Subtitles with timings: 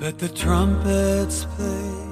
[0.00, 2.08] Let the trumpets played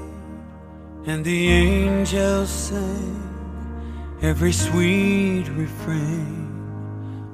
[1.06, 6.50] and the angels sang every sweet refrain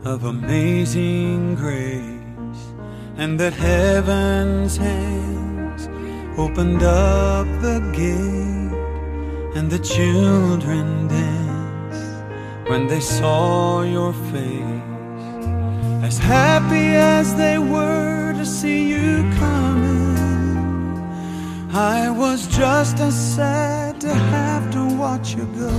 [0.04, 2.62] of amazing grace,
[3.16, 5.88] and that heaven's hands
[6.36, 15.46] opened up the gate, and the children danced when they saw your face,
[16.04, 20.11] as happy as they were to see you coming.
[21.74, 25.70] I was just as sad to have to watch you go.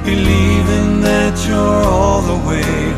[0.03, 2.90] believing that you're all the way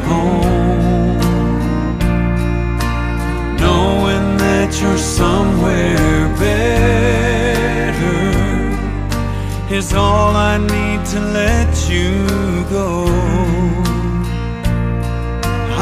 [9.74, 12.26] is all I need to let you
[12.70, 13.06] go.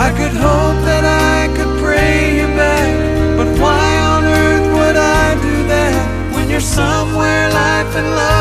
[0.06, 5.36] I could hope that I could pray you back, but why on earth would I
[5.42, 8.41] do that when you're somewhere life and love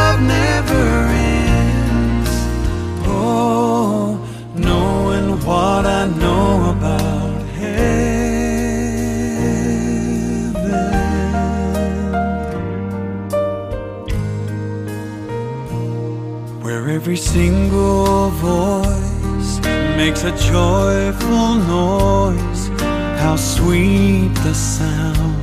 [16.71, 19.59] where every single voice
[19.97, 22.69] makes a joyful noise.
[23.19, 25.35] How sweet the sound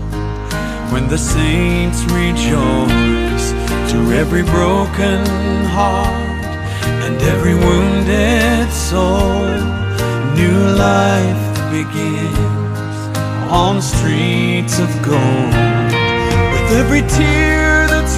[0.89, 3.45] when the saints rejoice.
[3.91, 5.25] To every broken
[5.75, 6.45] heart
[7.03, 9.47] and every wounded soul,
[10.41, 11.43] new life
[11.75, 12.97] begins
[13.51, 15.53] on streets of gold.
[16.53, 18.17] With every tear that's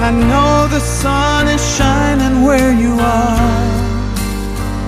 [0.00, 3.72] I know the sun is shining where you are.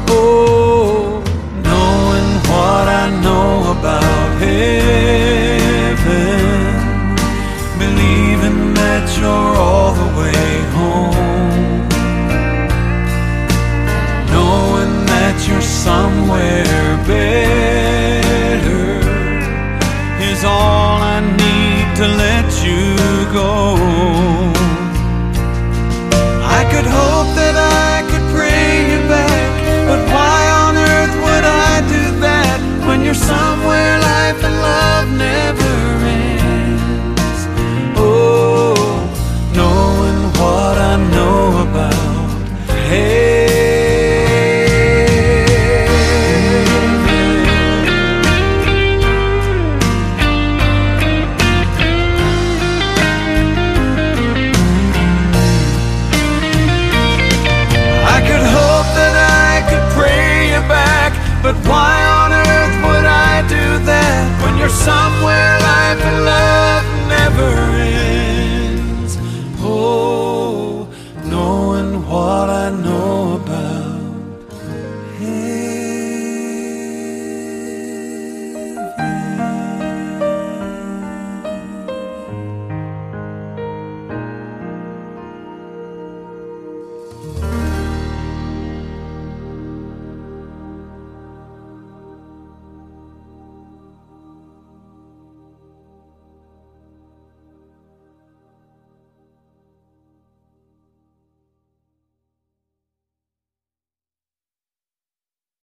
[0.08, 1.20] Oh,
[1.64, 4.70] knowing what I know about heaven,
[7.76, 10.46] believing that you're all the way
[10.78, 11.88] home,
[14.30, 17.40] knowing that you're somewhere better
[20.22, 22.96] is all I need to let you
[23.34, 24.19] go.
[26.80, 27.29] Could hope